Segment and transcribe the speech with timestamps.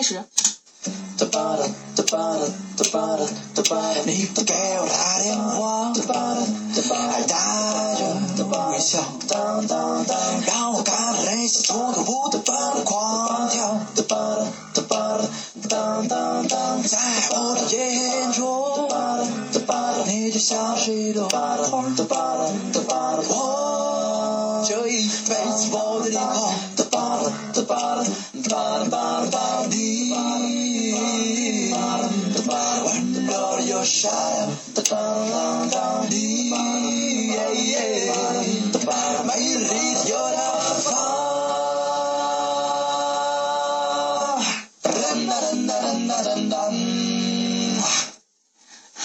[0.00, 0.24] 开始。
[4.06, 7.36] 你不给我打电话，还带
[7.98, 8.04] 着
[8.46, 8.98] 微笑，
[10.46, 12.38] 让我看到内心中的舞的
[12.82, 14.02] 狂跳，在
[17.32, 18.88] 我的眼中，
[20.06, 21.58] 你就像是一朵花，
[24.67, 26.53] 这一辈子我的脸孔。
[29.69, 30.13] 你
[32.85, 32.87] 温
[33.25, 34.09] 柔的又傻，
[36.09, 36.13] 你
[36.51, 37.27] 美丽
[39.63, 39.69] 的
[40.09, 40.48] 又大方。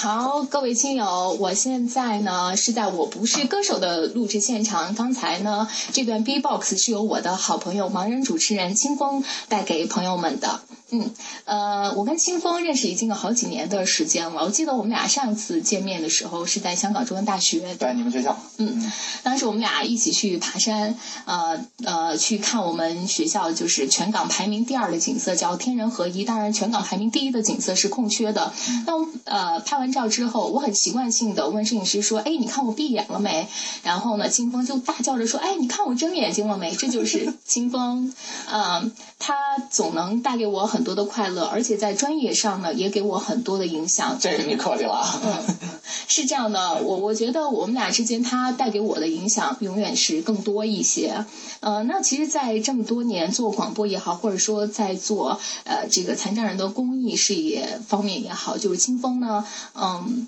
[0.05, 4.93] 好，各位亲友，我现在呢是在我不是歌手的录制现场。
[4.93, 10.61] 刚才呢这段 B-box 是由我的好朋友盲人主持人清风带给朋友们的。
[11.01, 11.11] 嗯，
[11.45, 14.45] 呃，我跟清风认识已经有好几年的时间了。
[14.45, 18.37] 我记得我们俩上一次见面的时候是在香港中文大学，对，你们学校。
[18.57, 18.91] 嗯，
[19.23, 26.23] 当时我们俩一起去爬山，呃呃，去看我们学校就是全港排名第二的景色，叫天人合一。
[26.23, 28.53] 当然，全港排名第一的景色是空缺的。
[28.85, 28.93] 那
[29.25, 33.47] 呃拍完照之后，我很习惯性的问摄影师说：“哎，你看我闭眼了没？”
[33.83, 38.13] 然后呢，清风就大叫着说：“哎，你看我睁眼睛了没？”这就是清风，
[38.51, 39.35] 嗯， 他
[39.69, 44.17] 总能带给我很多的快乐，而且在专业上呢，也给我很多的影响。
[44.17, 45.03] 这是你客气了
[46.07, 51.25] 是这样的，我我觉得我们俩之间，他带给我的影响永远是更多一些。
[51.59, 60.27] 呃，那其实，在这么多年做广播也好，或者说在做呃这个残障人的公益事业方面也好，就是清风呢，嗯，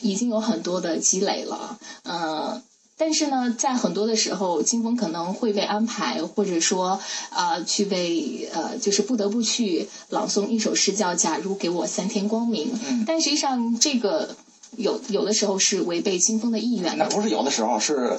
[0.00, 2.62] 已经有很多的积累了，嗯。
[2.98, 6.98] 但是呢，在很多的时候，金峰可能会被安排，或者说
[7.30, 12.72] 啊、去被呃，就是不得不去朗诵一首诗叫《假如给我三天光明》。
[12.88, 14.34] 嗯但实际上，这个
[14.76, 17.04] 有有的时候是违背金峰的意愿的。
[17.04, 18.18] 那不是有的时候，是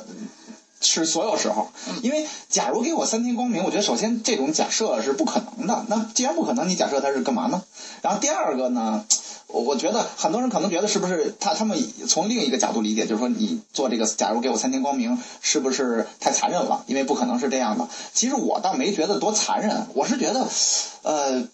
[0.79, 1.69] 是所有时候。
[2.03, 5.85] 因为假如给我三天光明，我觉得首先这种假设是不可能的。
[5.89, 7.63] 那既然不可能，你假设它是干嘛呢？
[8.03, 9.03] 然后第二个呢，
[9.47, 11.77] 我我觉得很多人可能觉得是不是他他们
[12.07, 16.83] 从另一个角度理解，就是说你做这个假如给我三天光明，是不是太残忍了？
[16.87, 17.87] 因为不可能是这样的。
[18.13, 20.47] 其实我倒没觉得多残忍，我是觉得，
[21.03, 21.47] 呃。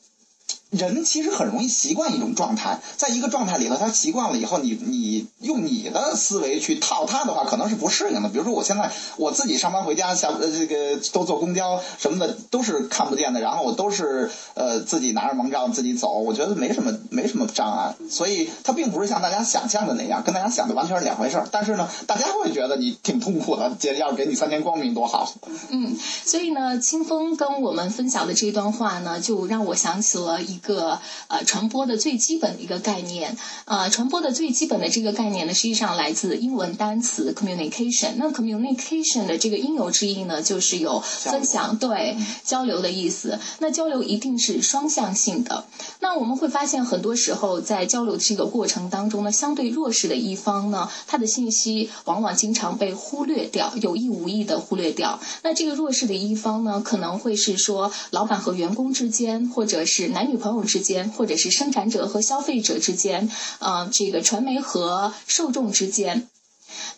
[0.73, 8.29] 人其实很容易习惯一种状态，在一个状态里头，他习惯了以后，你你用你的思维去套他的话，可能是不适应的。
[8.29, 21.47] 比如说，我现在我自己上班回家，下呃这个都坐公交什么的都是看不见的，然后我都是呃自己拿着盲杖自己走，我觉得没什么没什么障碍，所以它并不是像大家想象的那样，跟大家想的完全是两回事儿。
[21.51, 25.31] 但是呢，大家会觉得你挺痛苦的，姐要是给你三天光明多好。
[25.69, 25.95] 嗯，
[26.25, 33.37] 所以呢，清风跟我们分享的这段话呢，就让我想起了一个呃传播的最基本的一个概念。
[33.65, 38.13] 呃，传播的最基本的这个概念呢，实际上来自英文单词 communication。
[38.17, 43.39] 那 communication 的这个应有之意呢，就是有分享、对交流的意思。
[43.59, 45.65] 那交流一定是双向性的。
[45.99, 55.19] 那我们会发现，很多时候在交流这个过程当中呢，相对弱势的一方呢，他的信息往往经常被忽略掉，有意无意的忽略掉。
[55.41, 66.27] 那这个弱势的一方呢，可能会是说老板和员工之间，或者是男女朋友之间，或者是生产者和消费者之间，呃，这个传媒和受众之间。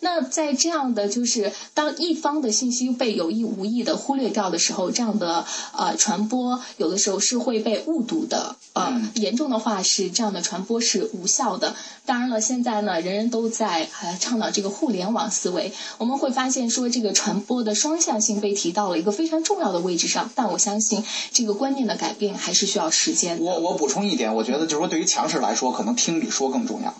[0.00, 11.74] 那在这样的就是当一方的信息被有意无意的忽略掉的时候，这样的呃传播有的时候是会被误读的，呃，严重的话是这样的传播是无效的。
[12.04, 23.40] 当然了，现在呢，人人都在呃倡导这个互联网思维，我们会发现说这个传播的双向性被提到了一个非常重要的位置上，但我相信这个观念的改变还是需要时间。
[23.40, 26.94] 我我补充一点，我觉得就是说，对于强势来说，可能听比说更重要。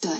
[0.00, 0.10] 对，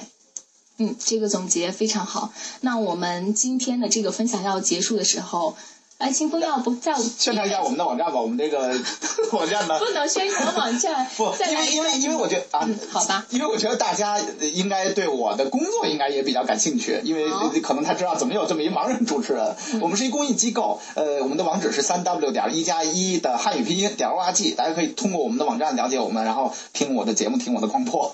[0.78, 2.32] 嗯，这个总结非常好。
[2.62, 5.56] 那我们今天的这个分享要结束的时候，
[5.98, 8.74] 哎，清风要不在宣传一下我们的网站吧，我们这个
[9.30, 14.18] 网站呢，不能宣传网站 不，因为因为因为我觉得啊，嗯，好吧，因为我觉得大家
[14.53, 17.30] 应该对我的工作应该也比较感兴趣，因为
[17.60, 19.54] 可能他知道怎么有这么一盲人主持人。
[19.80, 28.12] 我们是一公益机构，呃，我们的网址是三 w 点一加一的汉语拼音点 o r g，大家可以通过我们的网站了解我们，然后听我的节目，听我的广播。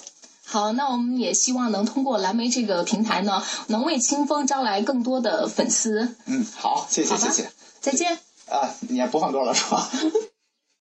[0.50, 6.16] 好，那我们也希望能通过蓝莓这个平台呢，能为清风招来更多的粉丝。
[6.26, 7.52] 嗯，好，谢谢谢谢。
[7.80, 8.18] 再见。
[8.48, 9.88] 啊，你也播放歌了是吧？